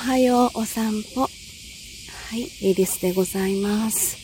[0.00, 1.20] はようお散歩。
[1.20, 1.28] は
[2.34, 4.16] い、エリスでございます。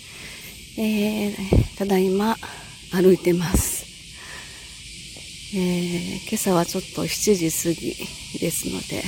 [0.80, 2.38] えー、ただいま
[2.90, 3.84] 歩いてます。
[5.54, 7.94] えー、今朝はちょっと7時過ぎ
[8.40, 9.04] ですので、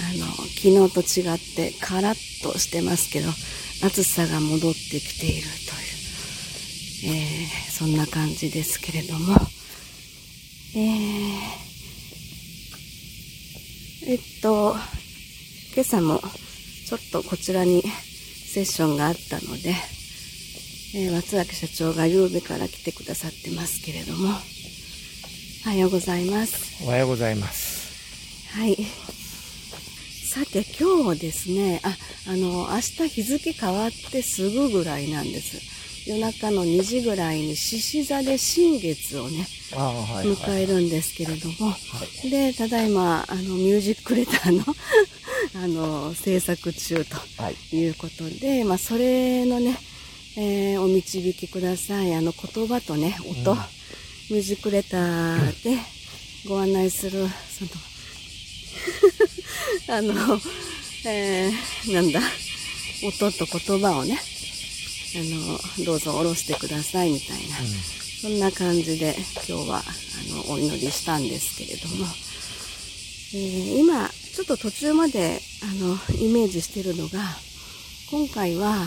[0.00, 3.30] あの、昨日と違ってカラッとしてますけど、
[3.84, 5.48] 暑さが戻ってきている
[7.02, 9.34] という、えー、そんな感じですけれども、
[10.76, 14.76] えー、えっと、
[15.78, 19.76] 今朝もちょっとこちらにセッションがあったので、
[20.96, 24.30] えー、松脇社長が夕べから来てくださってますけれども、
[25.66, 26.84] おはようございます。
[26.84, 28.58] おはようございます。
[28.58, 28.76] はい。
[30.26, 36.10] さて今日ですね、あ、あの、明日日付変わってすぐぐらいなんです。
[36.10, 41.76] 夜中の2時ぐらいに獅子座で新月をね、迎えるんですけれども、は
[42.24, 44.64] い、で、ただいま、あの、ミュージックレターの
[45.54, 49.78] あの、制作中ということで、はい、まあ、それのね、
[50.36, 52.14] えー、お導きください。
[52.14, 53.58] あの、言葉とね、音、うん、
[54.30, 55.78] ミュージックレターで
[56.46, 57.70] ご案内する、その
[59.96, 60.40] あの、
[61.06, 62.20] えー、なんだ、
[63.02, 64.20] 音と言葉をね、
[65.16, 67.66] あの、どうぞ下ろしてくださいみたいな、うん、
[68.20, 69.16] そんな感じで
[69.48, 72.06] 今日は、あの、お祈りしたんですけれども、
[73.34, 77.18] えー、今、ちょっと途中まで、あの、イメージしてるのが、
[78.08, 78.86] 今回は、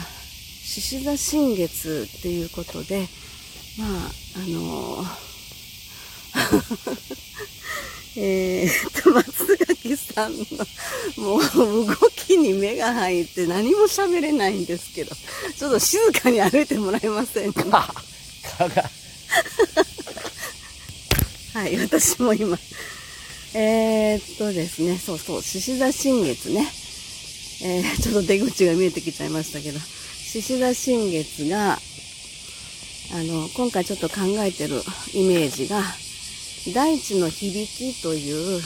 [0.64, 3.10] 獅子座新月っていうことで、
[3.78, 3.90] まあ、
[4.38, 5.06] あの
[8.16, 10.46] えー、と、松垣さんの、
[11.18, 11.36] も
[11.84, 17.94] う動きに目が入って何も喋れないんですけど、ちょっと静かに歩いてもらえませんか？
[21.54, 22.58] はい、私も今、
[23.54, 26.68] えー、っとですね、そうそう、獅子座新月ね。
[27.64, 31.78] えー、ちょっと出口が見えてきちゃいましたけど、獅子座新月が、あ
[33.24, 34.82] の、今回ちょっと考えてる
[35.14, 35.84] イメージが、
[36.74, 38.62] 大地の響きという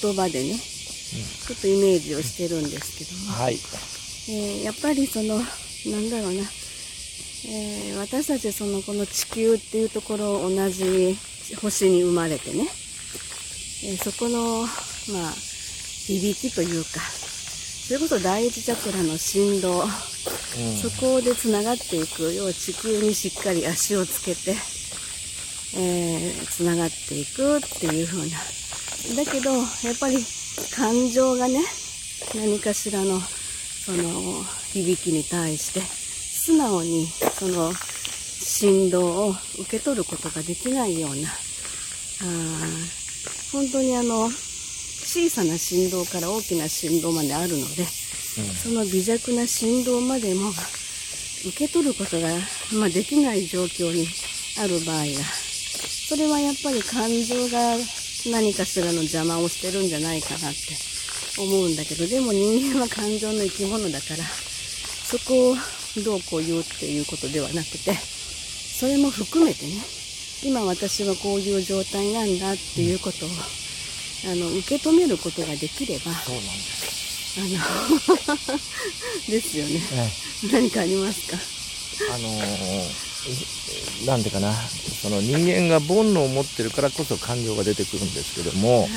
[0.00, 5.42] 言葉でね、うん、ちょっとイメージをしてるんですけども、はい、えー、やっぱりその、な
[5.98, 6.42] んだろうな、
[7.46, 11.16] えー、私たちそのこの地球っていうところ同じ
[11.60, 12.68] 星に生まれてね、
[13.84, 14.62] えー、そこの、
[15.12, 19.88] まあ、響きというか、それこそ第一チャクラの振動、うん、
[20.76, 24.54] そこでつながっていく、要は地球にしっかり足をつけて、
[25.76, 28.36] えー、つながっていくっていう風な。
[29.24, 29.62] だけど、や
[29.94, 30.18] っぱり
[30.74, 31.60] 感情がね、
[32.34, 42.97] 何かしらの、その、響きに対して、素直に、その、振動を受け取ることができないような、あ
[43.52, 47.88] 本当にあの、小さな振動から大きな振動まであるので、うん、
[48.54, 50.50] その微弱な振動までも
[51.46, 52.28] 受け取ることが、
[52.78, 54.06] まあ、できない状況に
[54.60, 57.76] ある場合が、それはやっぱり感情が
[58.30, 60.76] 何かしらの邪魔をしてるんじゃないかなって
[61.40, 65.56] 思うんだけど、でも人間は感情の生き物だから、そこを
[66.04, 69.97] どうこう言うっていうことではなくて、それも含めてね、
[70.42, 73.28] 今私はこういう状態なんだっていうことを、
[74.30, 78.58] あの受け止めることができればそうなんですあの
[79.28, 79.80] ですよね、
[80.52, 81.38] 何かありますか？
[82.14, 84.54] あのー、なんでかな。
[84.98, 88.88] その人間が煩悩を持ってるからこそ感情が出てくるんですけども、はい、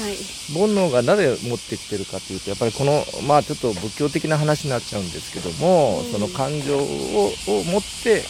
[0.52, 8.24] 煩悩がなぜ持ってきてるかというとやっぱりこのまあちょっと仏教的な話になっちゃうんですけども、うん、その感情をを持って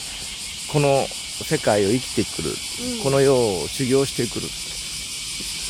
[0.73, 1.07] この
[1.43, 4.47] 世界を生きてくる、うん、この世を修行してくる。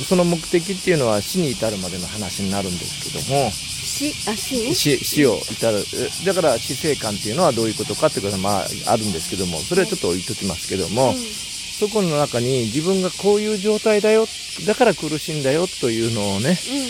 [0.08, 3.52] その目的っていうのは死に至るまでの話になるんですけども。
[3.52, 4.74] 死あ死ね？
[4.74, 5.86] 死死を至る。
[6.26, 9.60] だから死生観っていうのはどういうことかっていうことはまああるんですけども。
[9.60, 14.28] それはちょっと置いときますけども、うん、そこの中に自分がこういう状態だよ。
[14.66, 16.88] だから苦しいんだよというのをね、うんうん、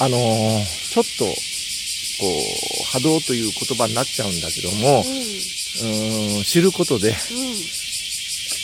[0.00, 7.14] あのー、ちょっとこう波動という言葉になっちゃうんだけども、うん、うん知ることで、うん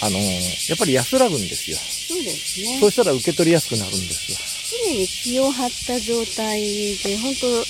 [0.00, 1.78] あのー、やっぱり安らぐんですよ。
[1.78, 2.78] そうですね。
[2.80, 4.38] そうしたら受け取りやすくなるんですよ。
[4.84, 6.60] 常に気を張った状態
[7.02, 7.64] で、本当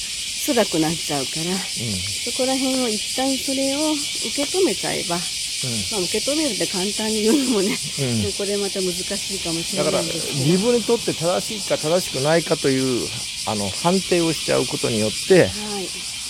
[0.46, 9.92] 辛くなっちゃうから、うん、そこら辺を一旦それを受け止めちゃえば、うんまあ、受け止めるって簡単に言うのもね、うん、これまた難しいかもしれない。
[9.92, 13.08] だから、自分にとって正しいか正しくないかという、
[13.46, 15.86] あの、判定をしちゃうことによって、はい、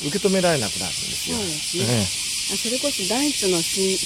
[0.08, 1.36] 受け止められなくなるんですよ。
[1.36, 2.25] そうですね。
[2.46, 3.98] それこそ大地の響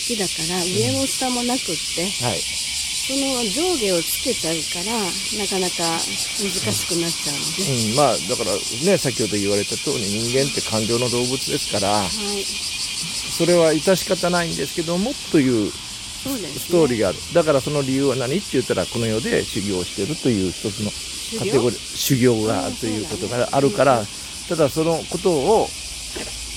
[0.00, 4.92] きだから、上も下もなくって、はい、その上下をつけちゃうから
[5.40, 8.52] なかなか難しくなっちゃうので、うん、まあだから
[8.84, 17.18] ね先ほど言われた通り人間って感情の動物ですから、はい、それは致し方ないんですけどもというストーリーがある。
[17.32, 18.36] だからその理由は何？
[18.36, 20.90] って言ったらこの世で修行してるという一つの
[21.38, 24.02] カテゴリー修行がということがあるから、
[24.48, 25.68] ただそのことを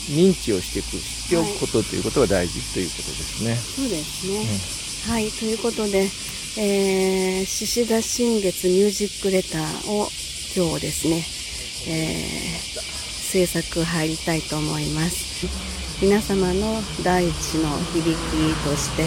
[0.09, 3.55] 認知をしていく知っておくことということが大事ということですね。
[3.55, 4.27] そうです
[5.07, 5.31] ね、はい。
[5.31, 6.09] ということで
[6.57, 10.09] えー、獅子座新月ミュージックレターを
[10.55, 11.23] 今日ですね、
[11.87, 15.47] えー、制作入りたいと思います。
[16.01, 19.05] 皆様の第一の響きとして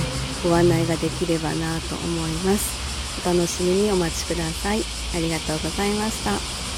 [0.48, 3.20] ご案内ができればなと思います。
[3.26, 4.82] お楽しみにお待ちください。
[5.14, 6.71] ありがとうございました。